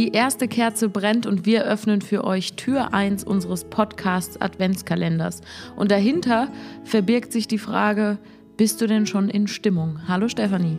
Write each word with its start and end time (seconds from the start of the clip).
Die 0.00 0.12
erste 0.12 0.48
Kerze 0.48 0.88
brennt 0.88 1.26
und 1.26 1.44
wir 1.44 1.66
öffnen 1.66 2.00
für 2.00 2.24
euch 2.24 2.54
Tür 2.54 2.94
1 2.94 3.22
unseres 3.22 3.64
Podcasts 3.64 4.40
Adventskalenders. 4.40 5.42
Und 5.76 5.90
dahinter 5.90 6.48
verbirgt 6.84 7.32
sich 7.32 7.48
die 7.48 7.58
Frage, 7.58 8.16
bist 8.56 8.80
du 8.80 8.86
denn 8.86 9.04
schon 9.04 9.28
in 9.28 9.46
Stimmung? 9.46 10.08
Hallo 10.08 10.26
Stefanie. 10.28 10.78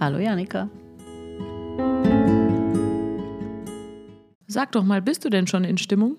Hallo 0.00 0.16
Janika. 0.16 0.70
Sag 4.46 4.72
doch 4.72 4.84
mal, 4.84 5.02
bist 5.02 5.26
du 5.26 5.28
denn 5.28 5.46
schon 5.46 5.64
in 5.64 5.76
Stimmung? 5.76 6.16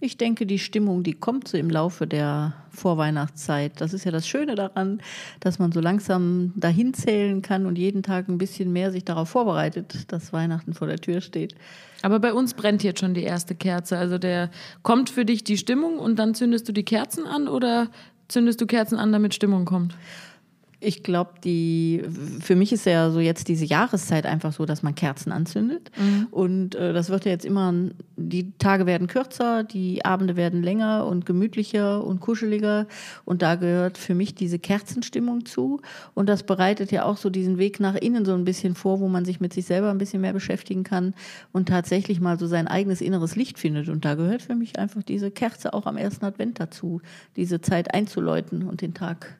Ich 0.00 0.16
denke, 0.16 0.46
die 0.46 0.60
Stimmung, 0.60 1.02
die 1.02 1.14
kommt 1.14 1.48
so 1.48 1.58
im 1.58 1.70
Laufe 1.70 2.06
der 2.06 2.54
Vorweihnachtszeit. 2.70 3.80
Das 3.80 3.92
ist 3.92 4.04
ja 4.04 4.12
das 4.12 4.28
Schöne 4.28 4.54
daran, 4.54 5.00
dass 5.40 5.58
man 5.58 5.72
so 5.72 5.80
langsam 5.80 6.52
dahin 6.54 6.94
zählen 6.94 7.42
kann 7.42 7.66
und 7.66 7.76
jeden 7.76 8.04
Tag 8.04 8.28
ein 8.28 8.38
bisschen 8.38 8.72
mehr 8.72 8.92
sich 8.92 9.04
darauf 9.04 9.30
vorbereitet, 9.30 10.12
dass 10.12 10.32
Weihnachten 10.32 10.72
vor 10.72 10.86
der 10.86 10.98
Tür 10.98 11.20
steht. 11.20 11.56
Aber 12.02 12.20
bei 12.20 12.32
uns 12.32 12.54
brennt 12.54 12.84
jetzt 12.84 13.00
schon 13.00 13.14
die 13.14 13.24
erste 13.24 13.56
Kerze. 13.56 13.98
Also 13.98 14.18
der 14.18 14.50
kommt 14.84 15.10
für 15.10 15.24
dich 15.24 15.42
die 15.42 15.58
Stimmung 15.58 15.98
und 15.98 16.16
dann 16.16 16.34
zündest 16.34 16.68
du 16.68 16.72
die 16.72 16.84
Kerzen 16.84 17.26
an 17.26 17.48
oder 17.48 17.88
zündest 18.28 18.60
du 18.60 18.66
Kerzen 18.66 18.98
an, 18.98 19.10
damit 19.10 19.34
Stimmung 19.34 19.64
kommt? 19.64 19.96
Ich 20.80 21.02
glaube, 21.02 21.32
die 21.42 22.04
für 22.40 22.54
mich 22.54 22.72
ist 22.72 22.86
ja 22.86 23.10
so 23.10 23.18
jetzt 23.18 23.48
diese 23.48 23.64
Jahreszeit 23.64 24.26
einfach 24.26 24.52
so, 24.52 24.64
dass 24.64 24.84
man 24.84 24.94
Kerzen 24.94 25.32
anzündet. 25.32 25.90
Mhm. 25.96 26.28
Und 26.30 26.74
äh, 26.76 26.92
das 26.92 27.08
wird 27.08 27.24
ja 27.24 27.32
jetzt 27.32 27.44
immer, 27.44 27.74
die 28.16 28.52
Tage 28.58 28.86
werden 28.86 29.08
kürzer, 29.08 29.64
die 29.64 30.04
Abende 30.04 30.36
werden 30.36 30.62
länger 30.62 31.06
und 31.06 31.26
gemütlicher 31.26 32.04
und 32.04 32.20
kuscheliger. 32.20 32.86
Und 33.24 33.42
da 33.42 33.56
gehört 33.56 33.98
für 33.98 34.14
mich 34.14 34.36
diese 34.36 34.60
Kerzenstimmung 34.60 35.46
zu. 35.46 35.80
Und 36.14 36.28
das 36.28 36.44
bereitet 36.44 36.92
ja 36.92 37.04
auch 37.04 37.16
so 37.16 37.28
diesen 37.28 37.58
Weg 37.58 37.80
nach 37.80 37.96
innen 37.96 38.24
so 38.24 38.34
ein 38.34 38.44
bisschen 38.44 38.76
vor, 38.76 39.00
wo 39.00 39.08
man 39.08 39.24
sich 39.24 39.40
mit 39.40 39.52
sich 39.52 39.66
selber 39.66 39.90
ein 39.90 39.98
bisschen 39.98 40.20
mehr 40.20 40.32
beschäftigen 40.32 40.84
kann 40.84 41.14
und 41.52 41.68
tatsächlich 41.68 42.20
mal 42.20 42.38
so 42.38 42.46
sein 42.46 42.68
eigenes 42.68 43.00
inneres 43.00 43.34
Licht 43.34 43.58
findet. 43.58 43.88
Und 43.88 44.04
da 44.04 44.14
gehört 44.14 44.42
für 44.42 44.54
mich 44.54 44.78
einfach 44.78 45.02
diese 45.02 45.32
Kerze 45.32 45.74
auch 45.74 45.86
am 45.86 45.96
ersten 45.96 46.24
Advent 46.24 46.60
dazu, 46.60 47.00
diese 47.34 47.60
Zeit 47.60 47.92
einzuläuten 47.94 48.62
und 48.62 48.80
den 48.80 48.94
Tag 48.94 49.38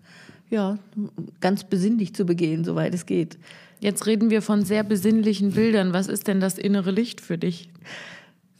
ja, 0.51 0.79
ganz 1.41 1.65
besinnlich 1.65 2.15
zu 2.15 2.25
begehen, 2.25 2.65
soweit 2.65 2.95
es 2.95 3.07
geht. 3.07 3.39
Jetzt 3.81 4.07
reden 4.07 4.31
wir 4.31 4.43
von 4.43 4.65
sehr 4.65 4.83
besinnlichen 4.83 5.53
Bildern. 5.53 5.93
Was 5.93 6.09
ist 6.09 6.27
denn 6.27 6.41
das 6.41 6.59
innere 6.59 6.91
Licht 6.91 7.21
für 7.21 7.39
dich? 7.39 7.69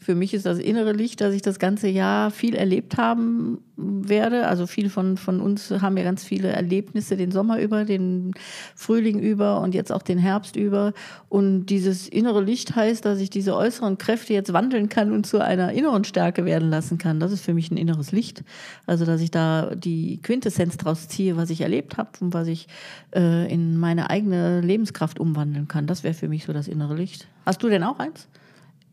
Für 0.01 0.15
mich 0.15 0.33
ist 0.33 0.45
das 0.45 0.59
innere 0.59 0.93
Licht, 0.93 1.19
dass 1.19 1.33
ich 1.33 1.41
das 1.41 1.59
ganze 1.59 1.89
Jahr 1.89 2.31
viel 2.31 2.55
erlebt 2.55 2.95
haben 2.95 3.59
werde. 3.75 4.47
Also 4.47 4.65
viele 4.65 4.89
von, 4.89 5.17
von 5.17 5.41
uns 5.41 5.71
haben 5.71 5.97
ja 5.97 6.03
ganz 6.03 6.23
viele 6.23 6.47
Erlebnisse 6.49 7.17
den 7.17 7.31
Sommer 7.31 7.59
über, 7.59 7.83
den 7.83 8.31
Frühling 8.75 9.19
über 9.19 9.59
und 9.59 9.75
jetzt 9.75 9.91
auch 9.91 10.01
den 10.01 10.17
Herbst 10.17 10.55
über. 10.55 10.93
Und 11.27 11.65
dieses 11.65 12.07
innere 12.07 12.41
Licht 12.41 12.77
heißt, 12.77 13.03
dass 13.03 13.19
ich 13.19 13.29
diese 13.29 13.55
äußeren 13.55 13.97
Kräfte 13.97 14.33
jetzt 14.33 14.53
wandeln 14.53 14.87
kann 14.87 15.11
und 15.11 15.27
zu 15.27 15.39
einer 15.39 15.73
inneren 15.73 16.05
Stärke 16.05 16.45
werden 16.45 16.69
lassen 16.69 16.97
kann. 16.97 17.19
Das 17.19 17.33
ist 17.33 17.43
für 17.43 17.53
mich 17.53 17.69
ein 17.69 17.77
inneres 17.77 18.13
Licht. 18.13 18.43
Also 18.85 19.03
dass 19.03 19.19
ich 19.19 19.31
da 19.31 19.75
die 19.75 20.21
Quintessenz 20.21 20.77
draus 20.77 21.09
ziehe, 21.09 21.35
was 21.35 21.49
ich 21.49 21.59
erlebt 21.59 21.97
habe 21.97 22.11
und 22.21 22.33
was 22.33 22.47
ich 22.47 22.67
äh, 23.13 23.51
in 23.51 23.77
meine 23.77 24.09
eigene 24.09 24.61
Lebenskraft 24.61 25.19
umwandeln 25.19 25.67
kann. 25.67 25.87
Das 25.87 26.03
wäre 26.03 26.13
für 26.13 26.29
mich 26.29 26.45
so 26.45 26.53
das 26.53 26.69
innere 26.69 26.95
Licht. 26.95 27.27
Hast 27.45 27.61
du 27.63 27.67
denn 27.67 27.83
auch 27.83 27.99
eins? 27.99 28.29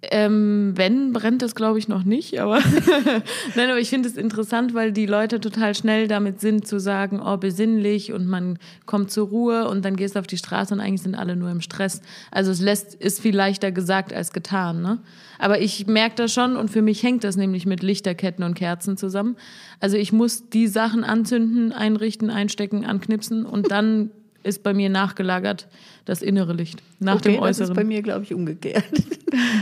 Ähm, 0.02 0.72
wenn, 0.76 1.12
brennt 1.12 1.42
es 1.42 1.54
glaube 1.54 1.78
ich 1.78 1.88
noch 1.88 2.04
nicht, 2.04 2.38
aber 2.38 2.58
nein, 3.56 3.70
aber 3.70 3.80
ich 3.80 3.88
finde 3.88 4.08
es 4.08 4.16
interessant, 4.16 4.74
weil 4.74 4.92
die 4.92 5.06
Leute 5.06 5.40
total 5.40 5.74
schnell 5.74 6.06
damit 6.06 6.40
sind 6.40 6.68
zu 6.68 6.78
sagen, 6.78 7.20
oh, 7.24 7.38
besinnlich 7.38 8.12
und 8.12 8.26
man 8.26 8.58
kommt 8.84 9.10
zur 9.10 9.28
Ruhe 9.28 9.68
und 9.68 9.84
dann 9.84 9.96
gehst 9.96 10.14
du 10.14 10.20
auf 10.20 10.26
die 10.26 10.36
Straße 10.36 10.74
und 10.74 10.80
eigentlich 10.80 11.02
sind 11.02 11.14
alle 11.14 11.34
nur 11.34 11.50
im 11.50 11.62
Stress. 11.62 12.02
Also 12.30 12.50
es 12.50 12.60
lässt, 12.60 12.94
ist 12.94 13.20
viel 13.20 13.34
leichter 13.34 13.72
gesagt 13.72 14.12
als 14.12 14.32
getan, 14.32 14.82
ne? 14.82 14.98
Aber 15.38 15.60
ich 15.60 15.86
merke 15.86 16.16
das 16.16 16.32
schon 16.32 16.56
und 16.56 16.70
für 16.70 16.82
mich 16.82 17.02
hängt 17.02 17.24
das 17.24 17.36
nämlich 17.36 17.66
mit 17.66 17.82
Lichterketten 17.82 18.44
und 18.44 18.54
Kerzen 18.54 18.96
zusammen. 18.96 19.36
Also 19.80 19.96
ich 19.96 20.12
muss 20.12 20.48
die 20.50 20.66
Sachen 20.66 21.04
anzünden, 21.04 21.72
einrichten, 21.72 22.30
einstecken, 22.30 22.84
anknipsen 22.84 23.46
und 23.46 23.70
dann 23.70 24.10
ist 24.42 24.62
bei 24.62 24.72
mir 24.72 24.88
nachgelagert 24.88 25.68
das 26.04 26.22
innere 26.22 26.52
Licht 26.52 26.82
nach 27.00 27.16
okay, 27.16 27.32
dem 27.32 27.40
äußeren. 27.40 27.68
Das 27.68 27.70
ist 27.70 27.74
bei 27.74 27.84
mir, 27.84 28.02
glaube 28.02 28.24
ich, 28.24 28.32
umgekehrt. 28.32 28.84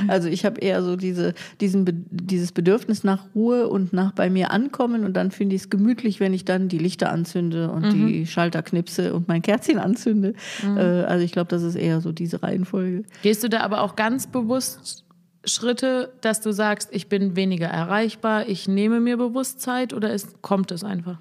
Also 0.08 0.28
ich 0.28 0.44
habe 0.44 0.60
eher 0.60 0.82
so 0.82 0.96
diese, 0.96 1.34
diesen, 1.60 2.06
dieses 2.10 2.52
Bedürfnis 2.52 3.04
nach 3.04 3.24
Ruhe 3.34 3.68
und 3.68 3.92
nach 3.92 4.12
bei 4.12 4.28
mir 4.28 4.50
ankommen 4.50 5.04
und 5.04 5.14
dann 5.14 5.30
finde 5.30 5.56
ich 5.56 5.62
es 5.62 5.70
gemütlich, 5.70 6.20
wenn 6.20 6.34
ich 6.34 6.44
dann 6.44 6.68
die 6.68 6.78
Lichter 6.78 7.10
anzünde 7.10 7.70
und 7.70 7.86
mhm. 7.86 8.06
die 8.06 8.26
Schalter 8.26 8.62
knipse 8.62 9.14
und 9.14 9.28
mein 9.28 9.42
Kerzchen 9.42 9.78
anzünde. 9.78 10.34
Mhm. 10.62 10.76
Äh, 10.76 10.80
also 10.80 11.24
ich 11.24 11.32
glaube, 11.32 11.48
das 11.48 11.62
ist 11.62 11.76
eher 11.76 12.00
so 12.00 12.12
diese 12.12 12.42
Reihenfolge. 12.42 13.04
Gehst 13.22 13.42
du 13.42 13.48
da 13.48 13.60
aber 13.60 13.80
auch 13.80 13.96
ganz 13.96 14.26
bewusst 14.26 15.04
Schritte, 15.46 16.12
dass 16.20 16.40
du 16.40 16.52
sagst, 16.52 16.88
ich 16.92 17.08
bin 17.08 17.36
weniger 17.36 17.66
erreichbar, 17.66 18.48
ich 18.48 18.68
nehme 18.68 19.00
mir 19.00 19.16
bewusst 19.16 19.60
Zeit 19.60 19.92
oder 19.92 20.12
ist, 20.12 20.42
kommt 20.42 20.70
es 20.70 20.84
einfach? 20.84 21.18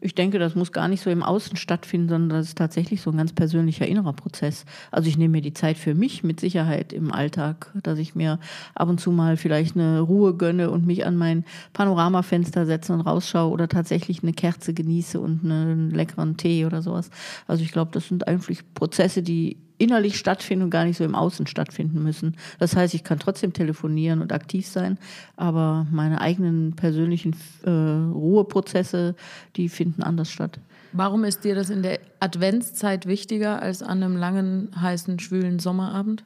Ich 0.00 0.14
denke, 0.14 0.38
das 0.38 0.54
muss 0.54 0.72
gar 0.72 0.88
nicht 0.88 1.02
so 1.02 1.10
im 1.10 1.22
Außen 1.22 1.56
stattfinden, 1.56 2.08
sondern 2.08 2.38
das 2.38 2.48
ist 2.48 2.58
tatsächlich 2.58 3.02
so 3.02 3.10
ein 3.10 3.16
ganz 3.16 3.32
persönlicher 3.32 3.86
innerer 3.86 4.12
Prozess. 4.12 4.64
Also 4.90 5.08
ich 5.08 5.18
nehme 5.18 5.32
mir 5.32 5.42
die 5.42 5.52
Zeit 5.52 5.76
für 5.76 5.94
mich 5.94 6.24
mit 6.24 6.40
Sicherheit 6.40 6.92
im 6.92 7.12
Alltag, 7.12 7.70
dass 7.82 7.98
ich 7.98 8.14
mir 8.14 8.38
ab 8.74 8.88
und 8.88 9.00
zu 9.00 9.10
mal 9.10 9.36
vielleicht 9.36 9.76
eine 9.76 10.00
Ruhe 10.00 10.34
gönne 10.34 10.70
und 10.70 10.86
mich 10.86 11.04
an 11.04 11.16
mein 11.16 11.44
Panoramafenster 11.72 12.66
setze 12.66 12.92
und 12.92 13.02
rausschaue 13.02 13.50
oder 13.50 13.68
tatsächlich 13.68 14.22
eine 14.22 14.32
Kerze 14.32 14.72
genieße 14.72 15.20
und 15.20 15.44
einen 15.44 15.90
leckeren 15.90 16.36
Tee 16.36 16.64
oder 16.64 16.82
sowas. 16.82 17.10
Also 17.46 17.62
ich 17.62 17.72
glaube, 17.72 17.90
das 17.92 18.08
sind 18.08 18.26
eigentlich 18.26 18.60
Prozesse, 18.74 19.22
die 19.22 19.58
innerlich 19.80 20.18
stattfinden 20.18 20.64
und 20.64 20.70
gar 20.70 20.84
nicht 20.84 20.98
so 20.98 21.04
im 21.04 21.14
Außen 21.14 21.46
stattfinden 21.46 22.02
müssen. 22.02 22.36
Das 22.58 22.76
heißt, 22.76 22.94
ich 22.94 23.02
kann 23.02 23.18
trotzdem 23.18 23.52
telefonieren 23.52 24.20
und 24.20 24.32
aktiv 24.32 24.66
sein, 24.66 24.98
aber 25.36 25.86
meine 25.90 26.20
eigenen 26.20 26.76
persönlichen 26.76 27.34
äh, 27.64 27.70
Ruheprozesse, 27.70 29.14
die 29.56 29.68
finden 29.68 30.02
anders 30.02 30.30
statt. 30.30 30.58
Warum 30.92 31.24
ist 31.24 31.44
dir 31.44 31.54
das 31.54 31.70
in 31.70 31.82
der 31.82 32.00
Adventszeit 32.18 33.06
wichtiger 33.06 33.62
als 33.62 33.82
an 33.82 34.02
einem 34.02 34.16
langen, 34.16 34.68
heißen, 34.80 35.18
schwülen 35.18 35.58
Sommerabend? 35.58 36.24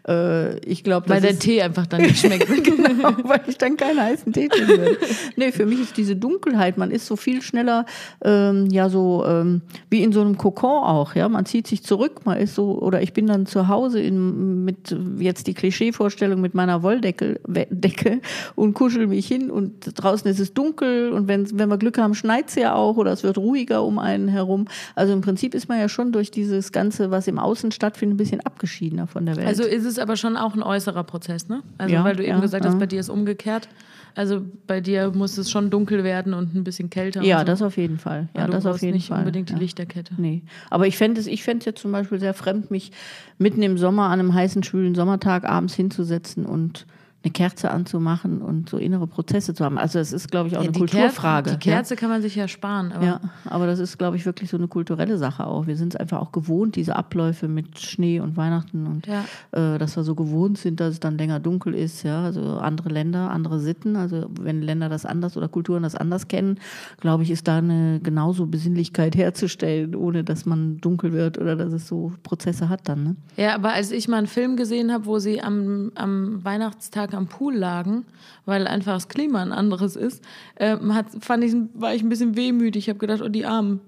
Äh, 0.09 0.59
ich 0.61 0.83
glaube, 0.83 1.09
weil 1.11 1.21
der 1.21 1.39
Tee 1.39 1.61
einfach 1.61 1.87
dann 1.87 2.01
nicht 2.01 2.19
schmeckt. 2.19 2.49
genau, 2.65 3.15
weil 3.25 3.43
ich 3.47 3.59
dann 3.59 3.77
keinen 3.77 4.01
heißen 4.01 4.33
Tee 4.33 4.49
trinken 4.49 4.81
will. 4.81 4.99
nee, 5.37 5.53
für 5.53 5.67
mich 5.67 5.81
ist 5.81 5.97
diese 5.97 6.17
Dunkelheit, 6.17 6.79
man 6.79 6.91
ist 6.91 7.07
so 7.07 7.17
viel 7.17 7.43
schneller, 7.43 7.85
ähm, 8.25 8.67
ja, 8.71 8.89
so 8.89 9.25
ähm, 9.27 9.61
wie 9.91 10.03
in 10.03 10.13
so 10.13 10.23
einem 10.23 10.39
Kokon 10.39 10.85
auch, 10.85 11.15
ja. 11.15 11.29
Man 11.29 11.45
zieht 11.45 11.67
sich 11.67 11.83
zurück, 11.83 12.25
man 12.25 12.39
ist 12.39 12.55
so, 12.55 12.79
oder 12.81 13.03
ich 13.03 13.13
bin 13.13 13.27
dann 13.27 13.45
zu 13.45 13.69
Hause 13.69 14.01
in, 14.01 14.65
mit 14.65 14.97
jetzt 15.19 15.47
die 15.47 15.55
Klischeevorstellung 15.55 16.41
mit 16.41 16.55
meiner 16.55 16.83
Wolldecke 16.83 17.41
Decke 17.47 18.21
und 18.55 18.75
kuschel 18.75 19.07
mich 19.07 19.27
hin 19.27 19.51
und 19.51 19.93
draußen 19.95 20.31
ist 20.31 20.41
es 20.41 20.55
dunkel 20.55 21.13
und 21.13 21.29
wenn, 21.29 21.59
wenn 21.59 21.69
wir 21.69 21.77
Glück 21.77 21.99
haben, 21.99 22.15
schneit 22.15 22.49
es 22.49 22.55
ja 22.55 22.75
auch 22.75 22.97
oder 22.97 23.13
es 23.13 23.23
wird 23.23 23.37
ruhiger 23.37 23.85
um 23.85 23.99
einen 23.99 24.29
herum. 24.29 24.67
Also 24.95 25.13
im 25.13 25.21
Prinzip 25.21 25.55
ist 25.55 25.69
man 25.69 25.79
ja 25.79 25.89
schon 25.89 26.13
durch 26.13 26.31
dieses 26.31 26.73
Ganze, 26.73 27.11
was 27.11 27.29
im 27.29 27.39
Außen 27.39 27.73
stattfindet, 27.73 28.15
ein 28.15 28.19
bisschen 28.19 28.41
abgeschiedener 28.41 29.07
von 29.07 29.27
der 29.27 29.37
Welt. 29.37 29.47
Also 29.47 29.65
ist 29.65 29.85
es 29.85 29.98
aber 29.99 30.17
schon 30.17 30.37
auch 30.37 30.55
ein 30.55 30.63
äußerer 30.63 31.05
Prozess, 31.05 31.49
ne? 31.49 31.63
Also 31.79 31.95
ja, 31.95 32.05
weil 32.05 32.17
du 32.17 32.23
eben 32.23 32.37
ja, 32.37 32.41
gesagt 32.41 32.65
hast, 32.65 32.75
ja. 32.75 32.79
bei 32.79 32.87
dir 32.87 33.01
ist 33.01 33.09
umgekehrt. 33.09 33.69
Also 34.15 34.43
bei 34.67 34.81
dir 34.81 35.13
muss 35.15 35.39
es 35.39 35.51
schon 35.51 35.71
dunkel 35.71 36.03
werden 36.03 36.35
und 36.35 36.55
ein 36.55 36.65
bisschen 36.65 36.91
kälter. 36.91 37.23
Ja, 37.23 37.41
so. 37.41 37.45
das 37.45 37.63
auf 37.63 37.77
jeden 37.77 37.99
Fall. 37.99 38.29
Ja, 38.35 38.45
aber 38.45 38.53
das 38.53 38.67
auf 38.67 38.83
jeden 38.83 38.95
nicht 38.95 39.09
Fall. 39.09 39.21
unbedingt 39.21 39.51
die 39.51 39.55
Lichterkette. 39.55 40.15
Nee, 40.17 40.43
aber 40.71 40.87
ich 40.87 40.97
fände 40.97 41.21
es, 41.21 41.27
ich 41.27 41.45
fände 41.45 41.61
es 41.61 41.67
jetzt 41.67 41.81
zum 41.81 41.93
Beispiel 41.93 42.19
sehr 42.19 42.35
fremd, 42.35 42.71
mich 42.71 42.91
mitten 43.39 43.63
im 43.63 43.79
Sommer 43.79 44.07
an 44.07 44.19
einem 44.19 44.35
heißen, 44.35 44.65
schwülen 44.65 44.95
Sommertag 44.95 45.45
abends 45.45 45.75
hinzusetzen 45.75 46.47
und 46.47 46.87
eine 47.25 47.33
Kerze 47.33 47.73
anzumachen 47.73 48.41
und 48.41 48.69
so 48.69 48.77
innere 48.77 49.09
Prozesse 49.09 49.53
zu 49.53 49.65
haben. 49.65 49.77
Also 49.77 49.99
es 49.99 50.13
ist, 50.13 50.31
glaube 50.31 50.49
ich, 50.49 50.57
auch 50.57 50.63
ja, 50.63 50.69
eine 50.69 50.79
Kulturfrage. 50.79 51.51
Kerze, 51.51 51.59
die 51.59 51.69
Kerze 51.69 51.95
ja? 51.95 52.01
kann 52.01 52.11
man 52.11 52.23
sich 52.23 52.37
ja 52.37 52.47
sparen. 52.47 52.93
Aber 52.93 53.05
ja, 53.05 53.21
aber 53.45 53.67
das 53.67 53.81
ist, 53.81 53.99
glaube 53.99 54.17
ich, 54.17 54.25
wirklich 54.25 54.49
so 54.49 54.57
eine 54.57 54.69
kulturelle 54.69 55.19
Sache 55.19 55.45
auch. 55.45 55.67
Wir 55.67 55.77
sind 55.77 55.95
es 55.95 56.01
einfach 56.01 56.21
auch 56.21 56.31
gewohnt, 56.31 56.77
diese 56.77 56.95
Abläufe 56.95 57.49
mit 57.49 57.81
Schnee 57.81 58.21
und 58.21 58.37
Weihnachten 58.37 58.87
und 58.87 59.09
ja. 59.09 59.25
äh, 59.51 59.79
dass 59.79 59.97
wir 59.97 60.05
so 60.05 60.15
gewohnt 60.15 60.59
sind, 60.59 60.79
dass 60.79 60.93
es 60.95 61.01
dann 61.01 61.19
länger 61.19 61.41
dunkel 61.41 61.75
ist. 61.75 62.05
Ja, 62.05 62.23
also 62.23 62.59
andere 62.59 62.89
Länder, 62.89 63.31
andere 63.31 63.59
Sitten. 63.59 63.97
Also 63.97 64.27
wenn 64.41 64.63
Länder 64.63 64.89
das 64.89 65.05
anders 65.05 65.37
oder 65.37 65.49
Kulturen 65.49 65.83
das 65.83 65.97
anders 65.97 66.29
kennen, 66.29 66.61
glaube 67.01 67.25
ich, 67.25 67.33
ist 67.33 67.49
da 67.49 67.59
eine 67.59 67.99
genauso 68.01 68.47
Besinnlichkeit 68.47 69.17
herzustellen, 69.17 69.97
ohne 69.97 70.23
dass 70.23 70.47
man 70.47 70.81
dunkel 70.81 71.13
wird 71.13 71.37
oder 71.37 71.57
dass 71.57 71.73
es 71.73 71.89
so 71.89 72.13
Prozesse 72.23 72.69
hat 72.69 72.89
dann. 72.89 73.03
Ne? 73.03 73.17
Ja, 73.37 73.57
aber 73.57 73.73
als 73.73 73.91
ich 73.91 74.07
mal 74.07 74.19
einen 74.19 74.29
Film 74.29 74.57
gesehen 74.57 74.93
habe, 74.93 75.07
wo 75.07 75.19
sie 75.19 75.43
am, 75.43 75.91
am 75.97 76.45
Weihnachtstag 76.45 77.08
Tag 77.09 77.17
am 77.17 77.27
Pool 77.27 77.55
lagen, 77.55 78.05
weil 78.45 78.67
einfach 78.67 78.95
das 78.95 79.09
Klima 79.09 79.43
ein 79.43 79.53
anderes 79.53 79.97
ist, 79.97 80.23
äh, 80.57 80.77
hat, 80.91 81.07
fand 81.21 81.45
ich, 81.45 81.55
war 81.75 81.95
ich 81.95 82.03
ein 82.03 82.09
bisschen 82.09 82.37
wehmütig. 82.37 82.85
Ich 82.85 82.89
habe 82.89 82.99
gedacht, 82.99 83.23
oh, 83.23 83.29
die 83.29 83.47
Armen. 83.47 83.81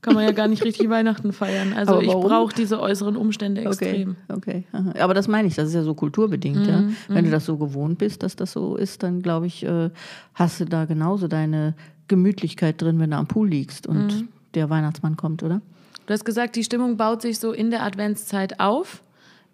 Kann 0.00 0.14
man 0.14 0.22
ja 0.22 0.30
gar 0.30 0.46
nicht 0.46 0.62
richtig 0.62 0.88
Weihnachten 0.90 1.32
feiern. 1.32 1.72
Also 1.72 2.00
ich 2.00 2.12
brauche 2.12 2.54
diese 2.54 2.80
äußeren 2.80 3.16
Umstände 3.16 3.62
extrem. 3.62 4.14
Okay, 4.28 4.62
okay. 4.72 5.00
Aber 5.00 5.12
das 5.12 5.26
meine 5.26 5.48
ich, 5.48 5.56
das 5.56 5.68
ist 5.68 5.74
ja 5.74 5.82
so 5.82 5.94
kulturbedingt. 5.94 6.60
Mhm, 6.60 6.68
ja? 6.68 6.84
Wenn 7.08 7.24
du 7.24 7.30
mhm. 7.30 7.32
das 7.32 7.46
so 7.46 7.56
gewohnt 7.56 7.98
bist, 7.98 8.22
dass 8.22 8.36
das 8.36 8.52
so 8.52 8.76
ist, 8.76 9.02
dann 9.02 9.22
glaube 9.22 9.48
ich, 9.48 9.64
äh, 9.64 9.90
hast 10.34 10.60
du 10.60 10.66
da 10.66 10.84
genauso 10.84 11.26
deine 11.26 11.74
Gemütlichkeit 12.06 12.80
drin, 12.80 13.00
wenn 13.00 13.10
du 13.10 13.16
am 13.16 13.26
Pool 13.26 13.48
liegst 13.48 13.88
und 13.88 14.06
mhm. 14.06 14.28
der 14.54 14.70
Weihnachtsmann 14.70 15.16
kommt, 15.16 15.42
oder? 15.42 15.60
Du 16.06 16.14
hast 16.14 16.24
gesagt, 16.24 16.54
die 16.54 16.62
Stimmung 16.62 16.96
baut 16.96 17.20
sich 17.20 17.40
so 17.40 17.50
in 17.50 17.70
der 17.72 17.82
Adventszeit 17.82 18.60
auf. 18.60 19.02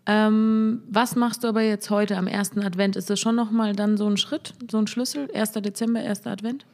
Ähm, 0.06 0.82
was 0.90 1.16
machst 1.16 1.44
du 1.44 1.48
aber 1.48 1.62
jetzt 1.62 1.88
heute 1.90 2.16
am 2.16 2.26
ersten 2.26 2.60
Advent? 2.60 2.96
Ist 2.96 3.10
das 3.10 3.20
schon 3.20 3.36
nochmal 3.36 3.74
dann 3.74 3.96
so 3.96 4.06
ein 4.06 4.16
Schritt, 4.16 4.54
so 4.70 4.78
ein 4.78 4.86
Schlüssel? 4.86 5.28
1. 5.34 5.52
Dezember, 5.52 6.00
1. 6.00 6.26
Advent? 6.26 6.66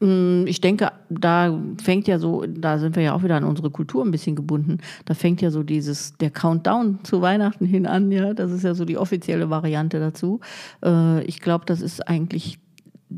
Mm, 0.00 0.44
ich 0.46 0.60
denke, 0.60 0.90
da 1.08 1.56
fängt 1.82 2.08
ja 2.08 2.18
so, 2.18 2.44
da 2.46 2.78
sind 2.78 2.96
wir 2.96 3.04
ja 3.04 3.14
auch 3.14 3.22
wieder 3.22 3.36
an 3.36 3.44
unsere 3.44 3.70
Kultur 3.70 4.04
ein 4.04 4.10
bisschen 4.10 4.34
gebunden. 4.34 4.78
Da 5.04 5.14
fängt 5.14 5.40
ja 5.40 5.50
so 5.50 5.62
dieses, 5.62 6.16
der 6.18 6.30
Countdown 6.30 6.98
zu 7.04 7.22
Weihnachten 7.22 7.66
hin 7.66 7.86
an, 7.86 8.10
ja. 8.10 8.34
Das 8.34 8.50
ist 8.50 8.64
ja 8.64 8.74
so 8.74 8.84
die 8.84 8.98
offizielle 8.98 9.48
Variante 9.50 10.00
dazu. 10.00 10.40
Äh, 10.84 11.24
ich 11.24 11.40
glaube, 11.40 11.64
das 11.66 11.80
ist 11.80 12.06
eigentlich 12.08 12.58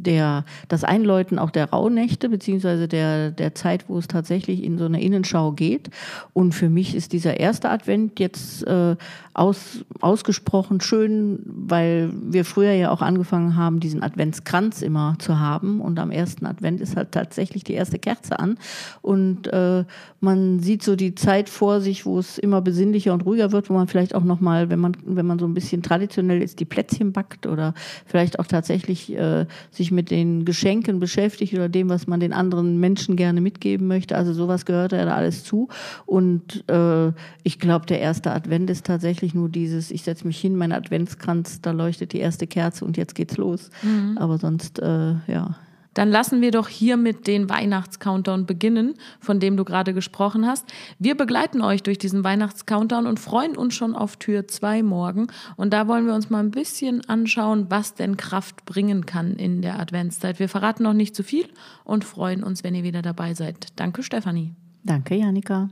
der, 0.02 0.44
das 0.68 0.84
Einläuten 0.84 1.38
auch 1.38 1.50
der 1.50 1.70
Rauhnächte, 1.70 2.28
beziehungsweise 2.28 2.88
der, 2.88 3.30
der 3.30 3.54
Zeit, 3.54 3.88
wo 3.88 3.98
es 3.98 4.08
tatsächlich 4.08 4.62
in 4.62 4.78
so 4.78 4.84
eine 4.84 5.02
Innenschau 5.02 5.52
geht. 5.52 5.90
Und 6.32 6.52
für 6.52 6.68
mich 6.68 6.94
ist 6.94 7.12
dieser 7.12 7.40
erste 7.40 7.70
Advent 7.70 8.20
jetzt 8.20 8.66
äh, 8.66 8.96
aus, 9.34 9.84
ausgesprochen 10.00 10.80
schön, 10.80 11.40
weil 11.44 12.10
wir 12.12 12.44
früher 12.44 12.72
ja 12.72 12.90
auch 12.90 13.02
angefangen 13.02 13.56
haben, 13.56 13.80
diesen 13.80 14.02
Adventskranz 14.02 14.82
immer 14.82 15.16
zu 15.18 15.38
haben. 15.38 15.80
Und 15.80 15.98
am 15.98 16.10
ersten 16.10 16.46
Advent 16.46 16.80
ist 16.80 16.96
halt 16.96 17.12
tatsächlich 17.12 17.64
die 17.64 17.74
erste 17.74 17.98
Kerze 17.98 18.38
an. 18.38 18.58
Und 19.02 19.46
äh, 19.48 19.84
man 20.20 20.60
sieht 20.60 20.82
so 20.82 20.96
die 20.96 21.14
Zeit 21.14 21.48
vor 21.48 21.80
sich, 21.80 22.06
wo 22.06 22.18
es 22.18 22.38
immer 22.38 22.62
besinnlicher 22.62 23.12
und 23.12 23.26
ruhiger 23.26 23.52
wird, 23.52 23.68
wo 23.68 23.74
man 23.74 23.88
vielleicht 23.88 24.14
auch 24.14 24.24
nochmal, 24.24 24.70
wenn 24.70 24.80
man, 24.80 24.96
wenn 25.04 25.26
man 25.26 25.38
so 25.38 25.46
ein 25.46 25.54
bisschen 25.54 25.82
traditionell 25.82 26.42
ist, 26.42 26.58
die 26.60 26.64
Plätzchen 26.64 27.12
backt 27.12 27.46
oder 27.46 27.74
vielleicht 28.06 28.38
auch 28.38 28.46
tatsächlich 28.46 29.14
äh, 29.14 29.46
sich 29.70 29.85
mit 29.90 30.10
den 30.10 30.44
Geschenken 30.44 31.00
beschäftigt 31.00 31.54
oder 31.54 31.68
dem, 31.68 31.88
was 31.88 32.06
man 32.06 32.20
den 32.20 32.32
anderen 32.32 32.78
Menschen 32.78 33.16
gerne 33.16 33.40
mitgeben 33.40 33.86
möchte. 33.86 34.16
Also 34.16 34.32
sowas 34.32 34.64
gehört 34.64 34.92
ja 34.92 35.04
da 35.04 35.14
alles 35.14 35.44
zu. 35.44 35.68
Und 36.04 36.64
äh, 36.68 37.12
ich 37.42 37.58
glaube, 37.58 37.86
der 37.86 38.00
erste 38.00 38.32
Advent 38.32 38.70
ist 38.70 38.86
tatsächlich 38.86 39.34
nur 39.34 39.48
dieses, 39.48 39.90
ich 39.90 40.02
setze 40.02 40.26
mich 40.26 40.38
hin, 40.38 40.56
mein 40.56 40.72
Adventskranz, 40.72 41.60
da 41.60 41.70
leuchtet 41.70 42.12
die 42.12 42.20
erste 42.20 42.46
Kerze 42.46 42.84
und 42.84 42.96
jetzt 42.96 43.14
geht's 43.14 43.36
los. 43.36 43.70
Mhm. 43.82 44.18
Aber 44.18 44.38
sonst, 44.38 44.78
äh, 44.78 45.14
ja, 45.26 45.56
dann 45.96 46.10
lassen 46.10 46.42
wir 46.42 46.50
doch 46.50 46.68
hier 46.68 46.98
mit 46.98 47.26
den 47.26 47.48
Weihnachtscountdown 47.48 48.44
beginnen, 48.44 48.94
von 49.18 49.40
dem 49.40 49.56
du 49.56 49.64
gerade 49.64 49.94
gesprochen 49.94 50.46
hast. 50.46 50.66
Wir 50.98 51.16
begleiten 51.16 51.62
euch 51.62 51.82
durch 51.82 51.96
diesen 51.96 52.22
Weihnachtscountdown 52.22 53.06
und 53.06 53.18
freuen 53.18 53.56
uns 53.56 53.74
schon 53.74 53.94
auf 53.94 54.18
Tür 54.18 54.46
2 54.46 54.82
morgen. 54.82 55.28
Und 55.56 55.72
da 55.72 55.88
wollen 55.88 56.06
wir 56.06 56.14
uns 56.14 56.28
mal 56.28 56.40
ein 56.40 56.50
bisschen 56.50 57.02
anschauen, 57.08 57.66
was 57.70 57.94
denn 57.94 58.18
Kraft 58.18 58.66
bringen 58.66 59.06
kann 59.06 59.36
in 59.36 59.62
der 59.62 59.80
Adventszeit. 59.80 60.38
Wir 60.38 60.50
verraten 60.50 60.82
noch 60.82 60.92
nicht 60.92 61.16
zu 61.16 61.22
viel 61.22 61.48
und 61.84 62.04
freuen 62.04 62.44
uns, 62.44 62.62
wenn 62.62 62.74
ihr 62.74 62.84
wieder 62.84 63.00
dabei 63.00 63.32
seid. 63.32 63.68
Danke, 63.76 64.02
Stefanie. 64.02 64.52
Danke, 64.84 65.14
Janika. 65.14 65.70